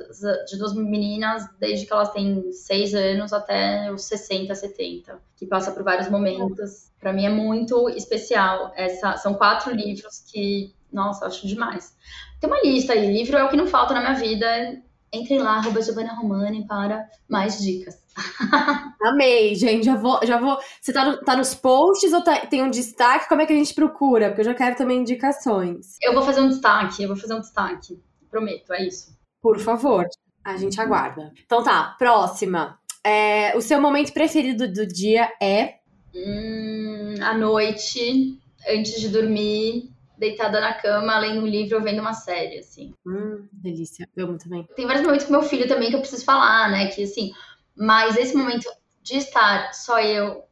[0.49, 5.73] de duas meninas, desde que elas têm seis anos até os 60, 70, que passa
[5.73, 6.91] por vários momentos.
[6.99, 8.73] Para mim é muito especial.
[8.75, 11.95] Essa, são quatro livros que, nossa, acho demais.
[12.41, 14.83] Tem uma lista aí, livro é o que não falta na minha vida.
[15.13, 17.97] Entrem lá, arroba Giovanna Romani para mais dicas.
[19.03, 19.85] Amei, gente.
[19.85, 20.21] Já vou.
[20.25, 20.59] Já vou.
[20.81, 23.29] Você tá, no, tá nos posts ou tá, tem um destaque?
[23.29, 24.29] Como é que a gente procura?
[24.29, 25.97] Porque eu já quero também indicações.
[26.03, 27.99] Eu vou fazer um destaque, eu vou fazer um destaque.
[28.31, 29.17] Prometo, é isso.
[29.41, 30.07] Por favor.
[30.45, 31.33] A gente aguarda.
[31.45, 32.79] Então tá, próxima.
[33.05, 35.77] É, o seu momento preferido do dia é?
[36.15, 42.13] Hum, à noite, antes de dormir, deitada na cama, lendo um livro ou vendo uma
[42.13, 42.93] série, assim.
[43.07, 44.09] Hum, delícia.
[44.17, 44.67] Eu amo também.
[44.75, 46.89] Tem vários momentos com meu filho também que eu preciso falar, né?
[46.89, 47.33] Que assim,
[47.77, 48.69] mas esse momento
[49.03, 50.45] de estar só eu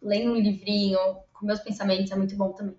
[0.00, 0.98] lendo um livrinho
[1.32, 2.76] com meus pensamentos é muito bom também.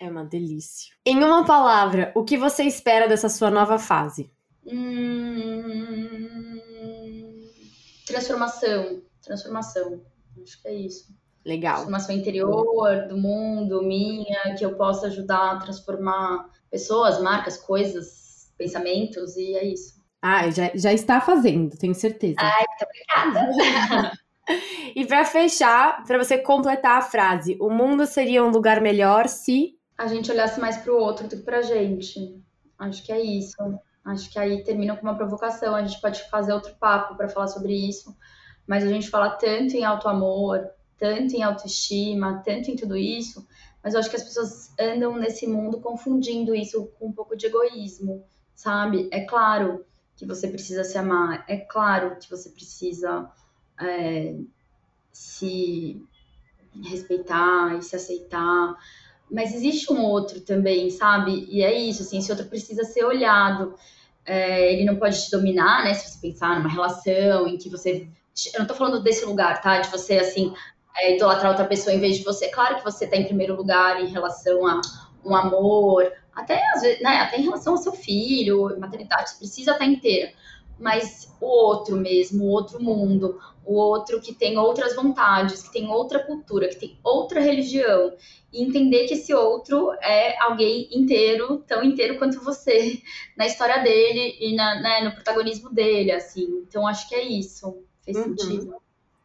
[0.00, 0.94] É uma delícia.
[1.04, 4.30] Em uma palavra, o que você espera dessa sua nova fase?
[4.64, 6.18] Hum...
[8.06, 9.02] Transformação.
[9.22, 10.02] Transformação.
[10.42, 11.12] Acho que é isso.
[11.48, 11.76] Legal.
[11.76, 19.34] Transformação interior do mundo, minha, que eu possa ajudar a transformar pessoas, marcas, coisas, pensamentos,
[19.34, 19.94] e é isso.
[20.20, 22.36] Ah, já, já está fazendo, tenho certeza.
[22.38, 22.84] Ai, muito
[23.24, 24.12] obrigada.
[24.94, 29.74] e para fechar, para você completar a frase, o mundo seria um lugar melhor se
[29.96, 32.44] a gente olhasse mais para o outro do que para a gente.
[32.78, 33.56] Acho que é isso.
[34.04, 35.74] Acho que aí termina com uma provocação.
[35.74, 38.14] A gente pode fazer outro papo para falar sobre isso,
[38.66, 43.46] mas a gente fala tanto em auto amor, tanto em autoestima, tanto em tudo isso,
[43.82, 47.46] mas eu acho que as pessoas andam nesse mundo confundindo isso com um pouco de
[47.46, 48.24] egoísmo,
[48.54, 49.08] sabe?
[49.12, 49.84] É claro
[50.16, 53.30] que você precisa se amar, é claro que você precisa
[53.80, 54.34] é,
[55.12, 56.02] se
[56.82, 58.76] respeitar e se aceitar,
[59.30, 61.46] mas existe um outro também, sabe?
[61.50, 63.74] E é isso, assim, esse outro precisa ser olhado.
[64.24, 65.94] É, ele não pode te dominar, né?
[65.94, 68.08] Se você pensar numa relação em que você
[68.54, 69.80] Eu não tô falando desse lugar, tá?
[69.80, 70.54] De você, assim,
[70.96, 72.48] é, idolatrar outra pessoa em vez de você.
[72.48, 74.80] Claro que você tá em primeiro lugar em relação a
[75.24, 77.16] um amor, até às vezes, né?
[77.16, 80.32] Até em relação ao seu filho, maternidade, você precisa estar inteira.
[80.78, 85.88] Mas o outro mesmo, o outro mundo, o outro que tem outras vontades, que tem
[85.88, 88.14] outra cultura, que tem outra religião,
[88.52, 93.02] e entender que esse outro é alguém inteiro, tão inteiro quanto você,
[93.36, 96.64] na história dele e na, né, no protagonismo dele, assim.
[96.66, 97.82] Então acho que é isso.
[98.02, 98.36] Fez uhum.
[98.36, 98.76] sentido.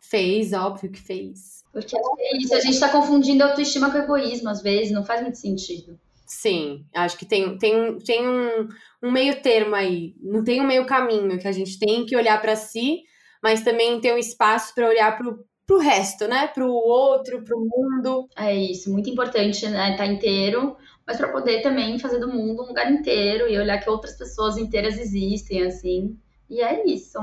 [0.09, 1.63] Fez, óbvio que fez.
[1.71, 5.37] Porque é isso, a gente tá confundindo autoestima com egoísmo, às vezes, não faz muito
[5.37, 5.99] sentido.
[6.25, 8.67] Sim, acho que tem, tem, tem um,
[9.01, 10.15] um meio termo aí.
[10.21, 13.01] Não tem um meio caminho que a gente tem que olhar para si,
[13.41, 16.47] mas também tem um espaço para olhar pro, pro resto, né?
[16.47, 18.27] Pro outro, pro mundo.
[18.35, 19.91] É isso, muito importante, né?
[19.91, 20.75] Estar tá inteiro,
[21.05, 24.57] mas para poder também fazer do mundo um lugar inteiro e olhar que outras pessoas
[24.57, 26.17] inteiras existem, assim.
[26.49, 27.19] E é isso.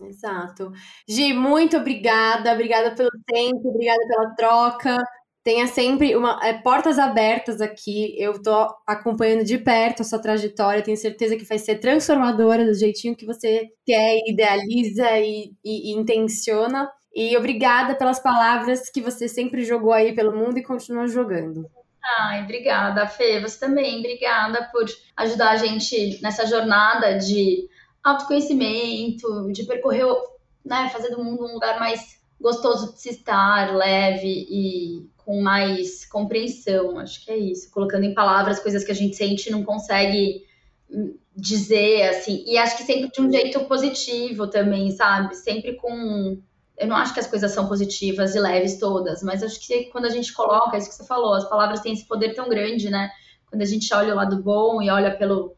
[0.00, 0.72] Exato.
[1.08, 2.52] Gi, muito obrigada.
[2.52, 4.96] Obrigada pelo tempo, obrigada pela troca.
[5.42, 8.14] Tenha sempre uma, é, portas abertas aqui.
[8.18, 10.82] Eu tô acompanhando de perto a sua trajetória.
[10.82, 15.94] Tenho certeza que vai ser transformadora do jeitinho que você quer, idealiza e, e, e
[15.94, 16.90] intenciona.
[17.14, 21.70] E obrigada pelas palavras que você sempre jogou aí pelo mundo e continua jogando.
[22.18, 23.40] Ai, obrigada, Fê.
[23.40, 23.98] Você também.
[23.98, 24.84] Obrigada por
[25.16, 27.68] ajudar a gente nessa jornada de
[28.04, 30.06] autoconhecimento, de percorrer,
[30.64, 36.04] né, fazer do mundo um lugar mais gostoso de se estar, leve e com mais
[36.04, 36.98] compreensão.
[36.98, 37.70] Acho que é isso.
[37.70, 40.44] Colocando em palavras coisas que a gente sente e não consegue
[40.90, 42.44] hum, dizer, assim.
[42.46, 45.34] E acho que sempre de um jeito positivo também, sabe?
[45.34, 46.38] Sempre com
[46.76, 50.06] eu não acho que as coisas são positivas e leves todas, mas acho que quando
[50.06, 52.90] a gente coloca, é isso que você falou, as palavras têm esse poder tão grande,
[52.90, 53.10] né?
[53.48, 55.54] Quando a gente olha o lado bom e olha pelo,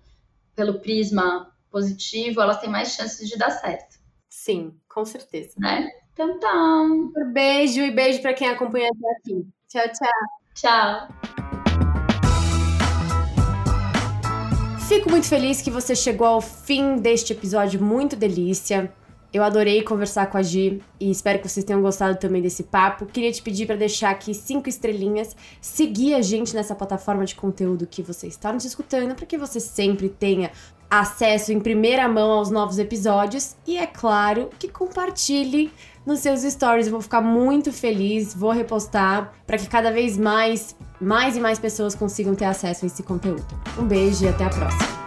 [0.54, 3.96] pelo prisma positivo, elas têm mais chances de dar certo.
[4.28, 5.54] Sim, com certeza.
[5.58, 5.88] Né?
[6.12, 6.82] Então tá.
[6.82, 9.46] Um beijo e beijo para quem acompanha até aqui.
[9.68, 10.08] Tchau, tchau.
[10.54, 11.08] Tchau.
[14.88, 18.92] Fico muito feliz que você chegou ao fim deste episódio muito delícia.
[19.32, 23.04] Eu adorei conversar com a Gi e espero que vocês tenham gostado também desse papo.
[23.04, 27.86] Queria te pedir para deixar aqui cinco estrelinhas, seguir a gente nessa plataforma de conteúdo
[27.86, 30.50] que você está nos escutando, para que você sempre tenha
[30.90, 35.72] acesso em primeira mão aos novos episódios e é claro que compartilhe
[36.04, 36.86] nos seus stories.
[36.86, 41.58] Eu vou ficar muito feliz, vou repostar para que cada vez mais, mais e mais
[41.58, 43.46] pessoas consigam ter acesso a esse conteúdo.
[43.78, 45.05] Um beijo e até a próxima.